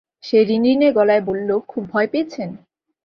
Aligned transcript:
সে 0.23 0.39
রিনারিনে 0.43 0.89
গলায় 0.97 1.23
বলল, 1.27 1.49
খুব 1.71 1.83
ভয় 1.91 2.07
পেয়েছেন? 2.11 2.49